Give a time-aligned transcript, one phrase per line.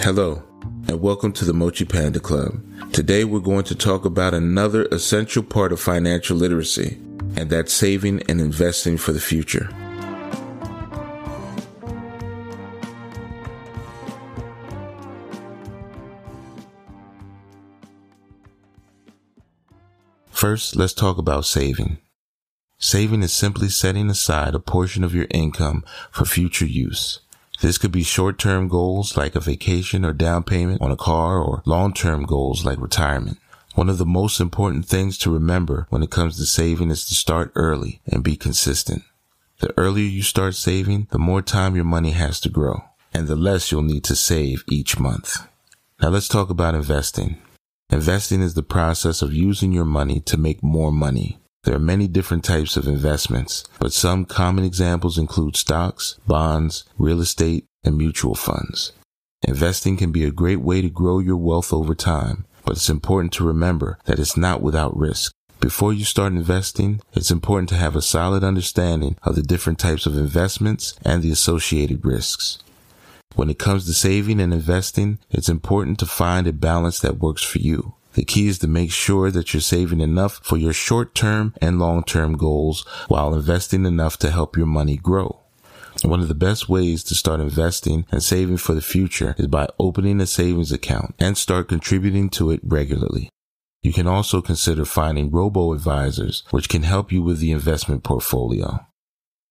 [0.00, 0.44] Hello,
[0.86, 2.62] and welcome to the Mochi Panda Club.
[2.92, 6.98] Today we're going to talk about another essential part of financial literacy,
[7.36, 9.68] and that's saving and investing for the future.
[20.30, 21.98] First, let's talk about saving.
[22.78, 27.18] Saving is simply setting aside a portion of your income for future use.
[27.60, 31.62] This could be short-term goals like a vacation or down payment on a car or
[31.66, 33.38] long-term goals like retirement.
[33.74, 37.14] One of the most important things to remember when it comes to saving is to
[37.14, 39.02] start early and be consistent.
[39.60, 43.36] The earlier you start saving, the more time your money has to grow and the
[43.36, 45.38] less you'll need to save each month.
[46.00, 47.38] Now let's talk about investing.
[47.90, 51.38] Investing is the process of using your money to make more money.
[51.68, 57.20] There are many different types of investments, but some common examples include stocks, bonds, real
[57.20, 58.92] estate, and mutual funds.
[59.46, 63.34] Investing can be a great way to grow your wealth over time, but it's important
[63.34, 65.30] to remember that it's not without risk.
[65.60, 70.06] Before you start investing, it's important to have a solid understanding of the different types
[70.06, 72.60] of investments and the associated risks.
[73.34, 77.42] When it comes to saving and investing, it's important to find a balance that works
[77.42, 77.92] for you.
[78.18, 82.36] The key is to make sure that you're saving enough for your short-term and long-term
[82.36, 85.38] goals while investing enough to help your money grow.
[86.02, 89.68] One of the best ways to start investing and saving for the future is by
[89.78, 93.30] opening a savings account and start contributing to it regularly.
[93.82, 98.84] You can also consider finding robo advisors, which can help you with the investment portfolio.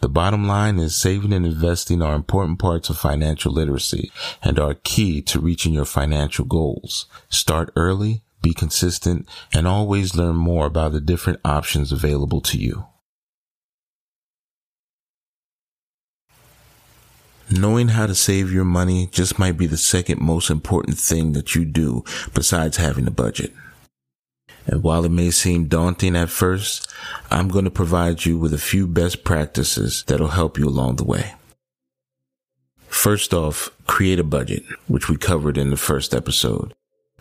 [0.00, 4.10] The bottom line is saving and investing are important parts of financial literacy
[4.42, 7.04] and are key to reaching your financial goals.
[7.28, 12.86] Start early be consistent, and always learn more about the different options available to you.
[17.50, 21.54] Knowing how to save your money just might be the second most important thing that
[21.54, 23.52] you do besides having a budget.
[24.66, 26.90] And while it may seem daunting at first,
[27.30, 31.04] I'm going to provide you with a few best practices that'll help you along the
[31.04, 31.34] way.
[32.88, 36.72] First off, create a budget, which we covered in the first episode.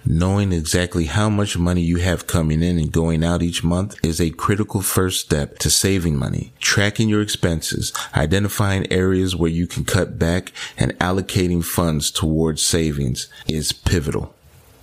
[0.06, 4.20] Knowing exactly how much money you have coming in and going out each month is
[4.20, 6.52] a critical first step to saving money.
[6.60, 13.30] Tracking your expenses, identifying areas where you can cut back, and allocating funds towards savings
[13.48, 14.36] is pivotal.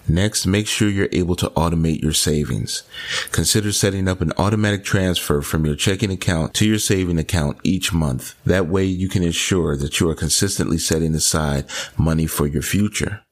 [0.09, 2.83] Next, make sure you're able to automate your savings.
[3.31, 7.93] Consider setting up an automatic transfer from your checking account to your saving account each
[7.93, 8.35] month.
[8.47, 11.67] That way you can ensure that you are consistently setting aside
[11.99, 13.23] money for your future.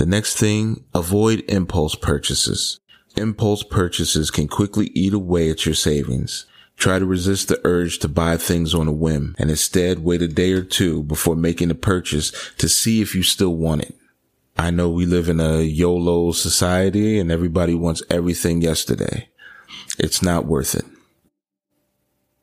[0.00, 2.80] The next thing, avoid impulse purchases.
[3.16, 6.46] Impulse purchases can quickly eat away at your savings.
[6.78, 10.26] Try to resist the urge to buy things on a whim and instead wait a
[10.26, 13.94] day or two before making a purchase to see if you still want it.
[14.56, 19.28] I know we live in a YOLO society and everybody wants everything yesterday.
[19.98, 20.86] It's not worth it.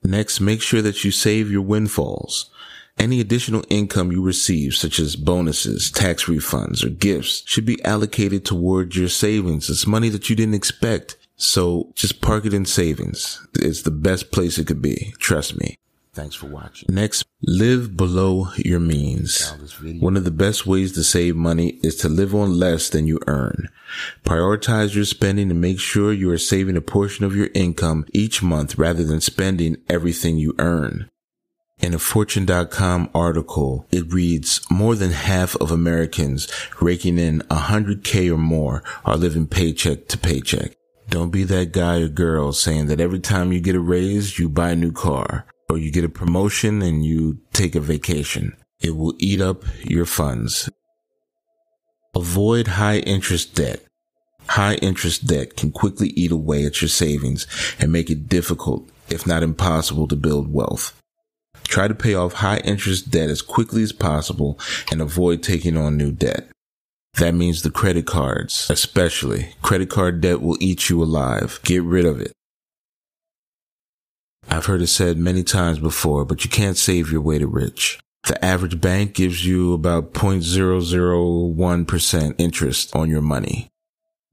[0.03, 2.51] Next, make sure that you save your windfalls.
[2.97, 8.43] Any additional income you receive, such as bonuses, tax refunds, or gifts, should be allocated
[8.43, 9.69] towards your savings.
[9.69, 11.15] It's money that you didn't expect.
[11.35, 13.45] So just park it in savings.
[13.53, 15.13] It's the best place it could be.
[15.19, 15.77] Trust me.
[16.17, 16.89] Thanks for watching.
[16.89, 19.53] Next, live below your means.
[19.99, 23.19] One of the best ways to save money is to live on less than you
[23.27, 23.69] earn.
[24.25, 28.41] Prioritize your spending and make sure you are saving a portion of your income each
[28.41, 31.07] month rather than spending everything you earn.
[31.79, 36.47] In a Fortune.com article, it reads more than half of Americans
[36.81, 40.75] raking in 100k or more are living paycheck to paycheck.
[41.09, 44.49] Don't be that guy or girl saying that every time you get a raise, you
[44.49, 48.57] buy a new car or you get a promotion and you take a vacation.
[48.79, 50.69] It will eat up your funds.
[52.15, 53.83] Avoid high interest debt.
[54.47, 57.45] High interest debt can quickly eat away at your savings
[57.79, 60.99] and make it difficult, if not impossible, to build wealth.
[61.67, 64.59] Try to pay off high interest debt as quickly as possible
[64.91, 66.49] and avoid taking on new debt.
[67.15, 69.55] That means the credit cards, especially.
[69.61, 71.59] Credit card debt will eat you alive.
[71.63, 72.31] Get rid of it.
[74.49, 77.99] I've heard it said many times before, but you can't save your way to rich.
[78.27, 83.67] The average bank gives you about 0.001% interest on your money.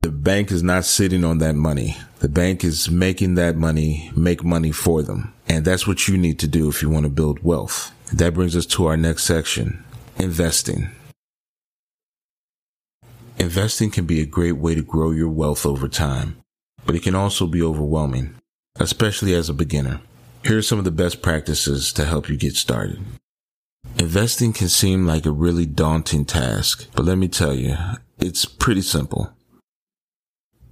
[0.04, 1.96] The bank is not sitting on that money.
[2.18, 5.32] The bank is making that money make money for them.
[5.48, 7.90] And that's what you need to do if you want to build wealth.
[8.12, 9.82] That brings us to our next section,
[10.18, 10.90] investing.
[13.38, 16.36] Investing can be a great way to grow your wealth over time,
[16.84, 18.34] but it can also be overwhelming,
[18.78, 20.02] especially as a beginner.
[20.44, 23.02] Here are some of the best practices to help you get started.
[23.98, 27.78] Investing can seem like a really daunting task, but let me tell you,
[28.18, 29.34] it's pretty simple.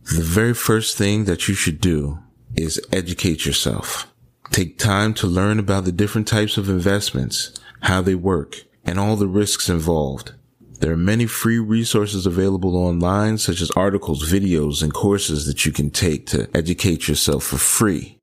[0.04, 2.19] The very first thing that you should do
[2.56, 4.12] is educate yourself.
[4.50, 7.52] Take time to learn about the different types of investments,
[7.82, 10.34] how they work, and all the risks involved.
[10.81, 15.70] There are many free resources available online, such as articles, videos, and courses that you
[15.72, 18.19] can take to educate yourself for free.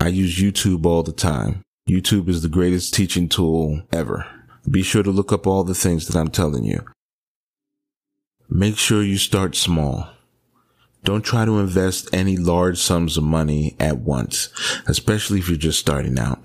[0.00, 1.62] I use YouTube all the time.
[1.88, 4.26] YouTube is the greatest teaching tool ever.
[4.68, 6.84] Be sure to look up all the things that I'm telling you.
[8.50, 10.10] Make sure you start small.
[11.04, 14.50] Don't try to invest any large sums of money at once,
[14.86, 16.40] especially if you're just starting out.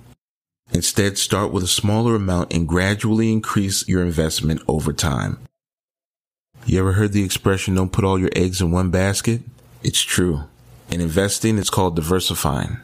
[0.71, 5.37] Instead, start with a smaller amount and gradually increase your investment over time.
[6.65, 9.41] You ever heard the expression, don't put all your eggs in one basket?
[9.83, 10.43] It's true.
[10.89, 12.77] In investing, it's called diversifying.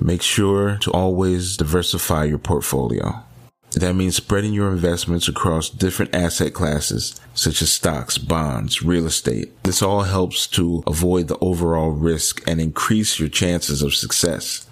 [0.00, 3.22] Make sure to always diversify your portfolio.
[3.72, 9.50] That means spreading your investments across different asset classes, such as stocks, bonds, real estate.
[9.62, 14.66] This all helps to avoid the overall risk and increase your chances of success.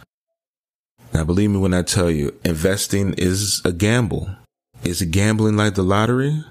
[1.13, 4.31] Now, believe me when I tell you, investing is a gamble.
[4.83, 6.45] Is it gambling like the lottery?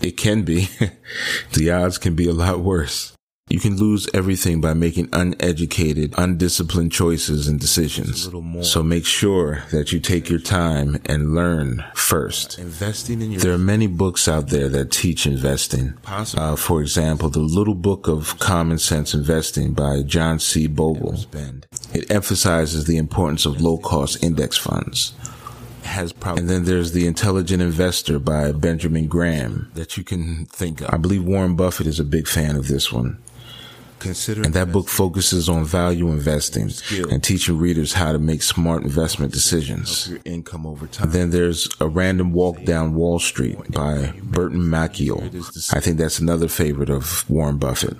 [0.00, 0.68] It can be.
[1.54, 3.12] the odds can be a lot worse.
[3.52, 8.26] You can lose everything by making uneducated, undisciplined choices and decisions.
[8.66, 12.58] So make sure that you take your time and learn first.
[12.58, 15.92] Investing in your there are many books out there that teach investing.
[16.06, 20.66] Uh, for example, the Little Book of Common Sense Investing by John C.
[20.66, 21.18] Bogle.
[21.92, 25.12] It emphasizes the importance of low cost index funds
[25.82, 30.88] has and then there's the intelligent investor by benjamin graham that you can think of
[30.94, 33.18] i believe warren buffett is a big fan of this one
[34.04, 36.70] and that book focuses on value investing
[37.10, 40.08] and teaching readers how to make smart investment decisions.
[40.08, 41.10] Your income over time.
[41.10, 45.20] Then there's A Random Walk Down Wall Street by Burton Malkiel.
[45.74, 47.96] I think that's another favorite of Warren Buffett.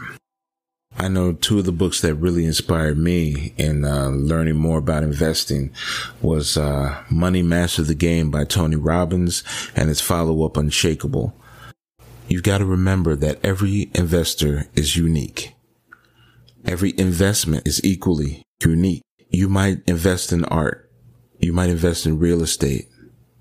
[0.98, 5.02] I know two of the books that really inspired me in uh, learning more about
[5.02, 5.72] investing
[6.20, 9.42] was uh, Money Master the Game by Tony Robbins
[9.74, 11.34] and its follow-up Unshakable.
[12.28, 15.54] You've got to remember that every investor is unique.
[16.64, 19.02] Every investment is equally unique.
[19.30, 20.90] You might invest in art.
[21.38, 22.88] You might invest in real estate.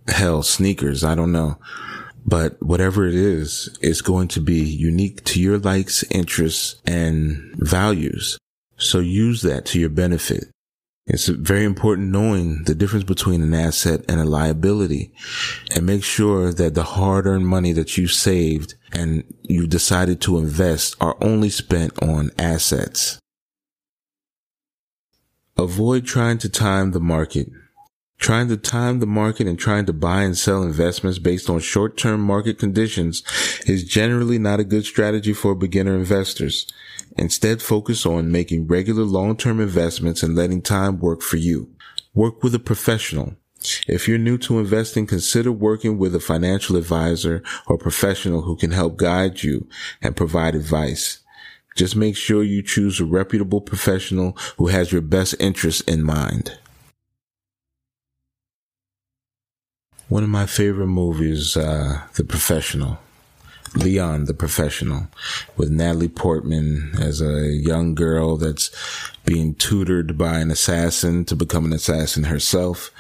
[0.07, 1.03] Hell, sneakers.
[1.03, 1.57] I don't know.
[2.25, 8.38] But whatever it is, it's going to be unique to your likes, interests, and values.
[8.77, 10.50] So use that to your benefit.
[11.07, 15.12] It's very important knowing the difference between an asset and a liability
[15.75, 20.38] and make sure that the hard earned money that you saved and you decided to
[20.38, 23.19] invest are only spent on assets.
[25.57, 27.50] Avoid trying to time the market.
[28.21, 32.21] Trying to time the market and trying to buy and sell investments based on short-term
[32.21, 33.23] market conditions
[33.65, 36.71] is generally not a good strategy for beginner investors.
[37.18, 41.71] Instead, focus on making regular long-term investments and letting time work for you.
[42.13, 43.38] Work with a professional.
[43.88, 48.69] If you're new to investing, consider working with a financial advisor or professional who can
[48.69, 49.67] help guide you
[50.00, 51.21] and provide advice.
[51.75, 56.59] Just make sure you choose a reputable professional who has your best interests in mind.
[60.11, 63.00] One of my favorite movies, uh, The Professional.
[63.75, 65.07] Leon, the Professional,
[65.55, 68.71] with Natalie Portman as a young girl that's
[69.24, 72.91] being tutored by an assassin to become an assassin herself,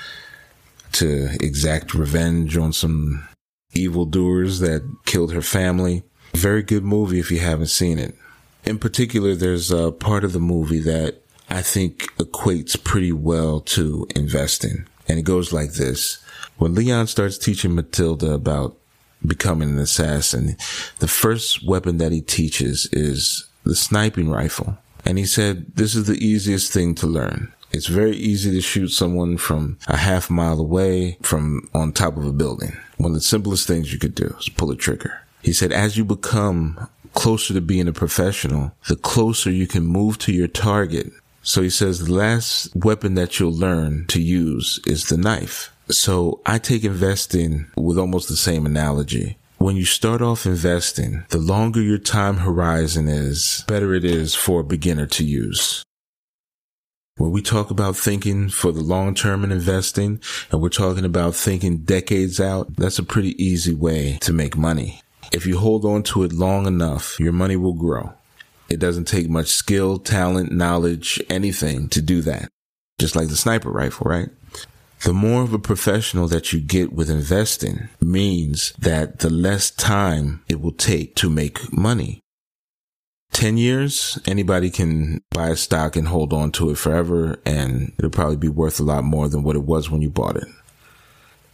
[0.93, 3.27] to exact revenge on some
[3.73, 6.03] evildoers that killed her family.
[6.33, 8.15] Very good movie if you haven't seen it.
[8.63, 11.15] In particular, there's a part of the movie that
[11.49, 14.85] I think equates pretty well to investing.
[15.11, 16.19] And it goes like this.
[16.55, 18.77] When Leon starts teaching Matilda about
[19.27, 20.55] becoming an assassin,
[20.99, 24.77] the first weapon that he teaches is the sniping rifle.
[25.03, 27.51] And he said, this is the easiest thing to learn.
[27.73, 32.25] It's very easy to shoot someone from a half mile away from on top of
[32.25, 32.77] a building.
[32.95, 35.19] One of the simplest things you could do is pull a trigger.
[35.41, 40.19] He said, as you become closer to being a professional, the closer you can move
[40.19, 41.11] to your target.
[41.43, 45.75] So he says the last weapon that you'll learn to use is the knife.
[45.89, 49.37] So I take investing with almost the same analogy.
[49.57, 54.61] When you start off investing, the longer your time horizon is, better it is for
[54.61, 55.83] a beginner to use.
[57.17, 60.19] When we talk about thinking for the long term in investing,
[60.51, 65.01] and we're talking about thinking decades out, that's a pretty easy way to make money.
[65.31, 68.13] If you hold on to it long enough, your money will grow.
[68.71, 72.47] It doesn't take much skill, talent, knowledge, anything to do that.
[72.99, 74.29] Just like the sniper rifle, right?
[75.03, 80.41] The more of a professional that you get with investing means that the less time
[80.47, 82.21] it will take to make money.
[83.33, 88.09] 10 years, anybody can buy a stock and hold on to it forever and it'll
[88.09, 90.47] probably be worth a lot more than what it was when you bought it.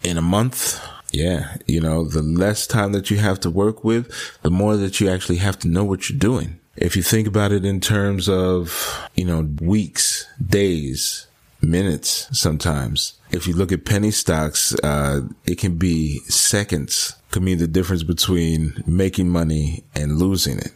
[0.04, 0.80] In a month,
[1.12, 4.12] yeah, you know, the less time that you have to work with,
[4.44, 6.60] the more that you actually have to know what you're doing.
[6.78, 11.28] If you think about it in terms of, you know, weeks, days,
[11.62, 13.14] minutes sometimes.
[13.32, 18.04] If you look at penny stocks, uh, it can be seconds could mean the difference
[18.04, 20.72] between making money and losing it.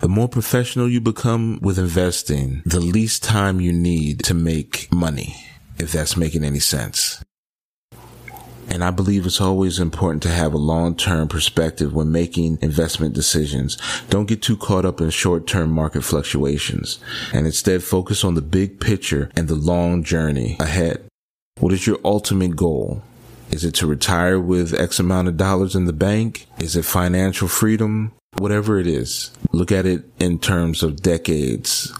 [0.00, 5.36] The more professional you become with investing, the least time you need to make money,
[5.78, 7.22] if that's making any sense.
[8.72, 13.76] And I believe it's always important to have a long-term perspective when making investment decisions.
[14.08, 16.98] Don't get too caught up in short-term market fluctuations
[17.34, 21.04] and instead focus on the big picture and the long journey ahead.
[21.58, 23.02] What is your ultimate goal?
[23.50, 26.46] Is it to retire with X amount of dollars in the bank?
[26.58, 28.12] Is it financial freedom?
[28.38, 31.92] Whatever it is, look at it in terms of decades,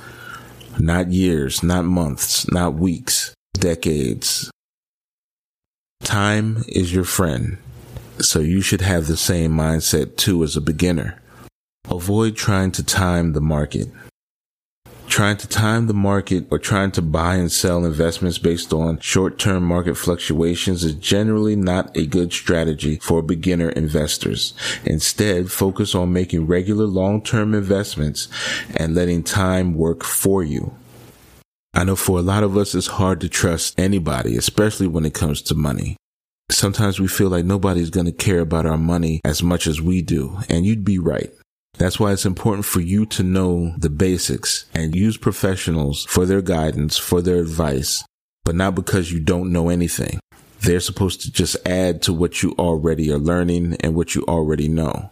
[0.79, 4.50] not years, not months, not weeks, decades.
[6.04, 7.59] Time is your friend,
[8.18, 11.23] so you should have the same mindset too as a beginner.
[11.88, 13.88] Avoid trying to time the market.
[15.06, 19.62] Trying to time the market or trying to buy and sell investments based on short-term
[19.62, 24.54] market fluctuations is generally not a good strategy for beginner investors.
[24.85, 28.28] Instead, focus on making regular long-term investments
[28.75, 30.75] and letting time work for you.
[31.75, 35.14] I know for a lot of us, it's hard to trust anybody, especially when it
[35.14, 35.97] comes to money.
[36.50, 40.02] Sometimes we feel like nobody's going to care about our money as much as we
[40.02, 40.38] do.
[40.50, 41.33] And you'd be right.
[41.79, 46.43] That's why it's important for you to know the basics and use professionals for their
[46.43, 48.05] guidance, for their advice,
[48.45, 50.21] but not because you don't know anything.
[50.61, 54.69] They're supposed to just add to what you already are learning and what you already
[54.69, 55.11] know.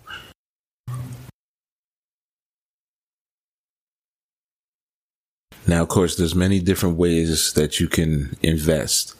[5.70, 9.14] Now, of course, there's many different ways that you can invest.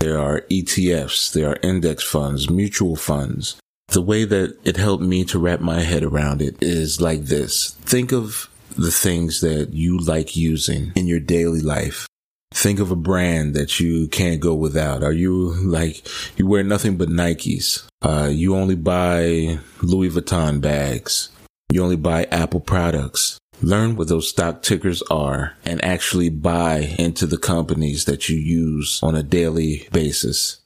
[0.00, 3.54] There are ETFs, there are index funds, mutual funds.
[3.90, 7.76] The way that it helped me to wrap my head around it is like this.
[7.82, 12.08] Think of the things that you like using in your daily life.
[12.52, 15.04] Think of a brand that you can't go without.
[15.04, 16.04] Are you like,
[16.36, 17.86] you wear nothing but Nikes?
[18.02, 21.30] Uh, you only buy Louis Vuitton bags.
[21.70, 23.38] You only buy Apple products.
[23.62, 29.00] Learn what those stock tickers are and actually buy into the companies that you use
[29.02, 30.60] on a daily basis.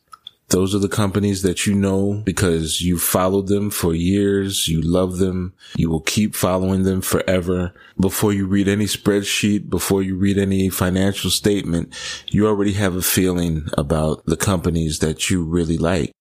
[0.49, 4.66] Those are the companies that you know because you followed them for years.
[4.66, 5.52] You love them.
[5.76, 7.75] You will keep following them forever.
[8.00, 11.95] Before you read any spreadsheet, before you read any financial statement,
[12.28, 16.12] you already have a feeling about the companies that you really like.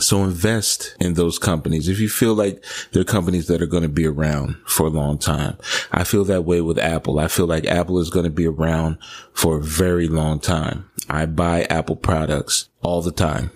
[0.00, 1.88] So invest in those companies.
[1.88, 5.18] If you feel like they're companies that are going to be around for a long
[5.18, 5.56] time.
[5.92, 7.20] I feel that way with Apple.
[7.20, 8.98] I feel like Apple is going to be around
[9.32, 10.90] for a very long time.
[11.08, 13.52] I buy Apple products all the time.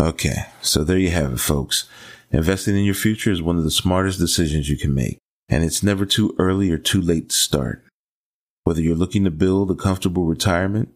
[0.00, 0.46] Okay.
[0.60, 1.88] So there you have it, folks.
[2.32, 5.18] Investing in your future is one of the smartest decisions you can make.
[5.48, 7.84] And it's never too early or too late to start.
[8.64, 10.88] Whether you're looking to build a comfortable retirement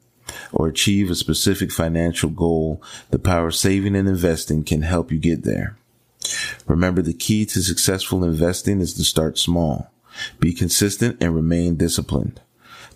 [0.53, 5.19] or achieve a specific financial goal, the power of saving and investing can help you
[5.19, 5.77] get there.
[6.67, 9.91] Remember, the key to successful investing is to start small,
[10.41, 12.41] be consistent, and remain disciplined.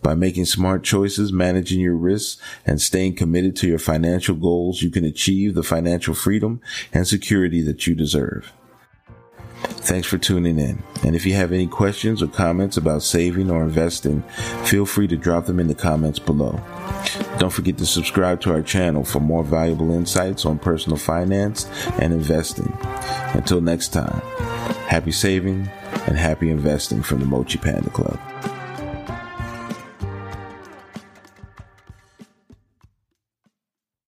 [0.03, 4.91] By making smart choices, managing your risks, and staying committed to your financial goals, you
[4.91, 6.61] can achieve the financial freedom
[6.93, 8.53] and security that you deserve.
[9.83, 10.81] Thanks for tuning in.
[11.05, 14.23] And if you have any questions or comments about saving or investing,
[14.65, 16.61] feel free to drop them in the comments below.
[17.39, 21.67] Don't forget to subscribe to our channel for more valuable insights on personal finance
[21.99, 22.73] and investing.
[23.35, 24.21] Until next time,
[24.87, 25.69] happy saving
[26.07, 28.21] and happy investing from the Mochi Panda Club.